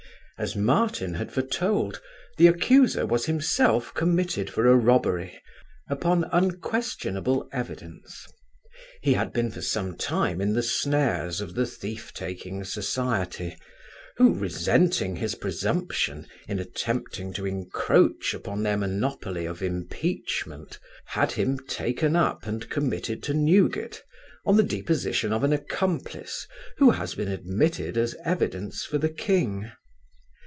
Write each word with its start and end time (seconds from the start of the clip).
As 0.37 0.55
Martin 0.55 1.13
had 1.13 1.31
foretold, 1.31 2.01
the 2.39 2.47
accuser 2.47 3.05
was 3.05 3.27
himself 3.27 3.93
committed 3.93 4.49
for 4.49 4.65
a 4.65 4.75
robbery, 4.75 5.39
upon 5.87 6.23
unquestionable 6.31 7.47
evidence. 7.53 8.25
He 9.03 9.13
had 9.13 9.33
been 9.33 9.51
for 9.51 9.61
some 9.61 9.95
time 9.95 10.41
in 10.41 10.53
the 10.53 10.63
snares 10.63 11.41
of 11.41 11.53
the 11.53 11.67
thief 11.67 12.11
taking 12.11 12.63
society; 12.63 13.55
who, 14.17 14.33
resenting 14.33 15.17
his 15.17 15.35
presumption 15.35 16.25
in 16.47 16.57
attempting 16.57 17.33
to 17.33 17.45
incroach 17.45 18.33
upon 18.33 18.63
their 18.63 18.77
monopoly 18.77 19.45
of 19.45 19.61
impeachment, 19.61 20.79
had 21.05 21.33
him 21.33 21.59
taken 21.67 22.15
up 22.15 22.47
and 22.47 22.67
committed 22.71 23.21
to 23.21 23.35
Newgate, 23.35 24.01
on 24.43 24.57
the 24.57 24.63
deposition 24.63 25.33
of 25.33 25.43
an 25.43 25.53
accomplice, 25.53 26.47
who 26.77 26.89
has 26.89 27.13
been 27.13 27.29
admitted 27.29 27.95
as 27.95 28.15
evidence 28.25 28.83
for 28.83 28.97
the 28.97 29.07
king. 29.07 29.71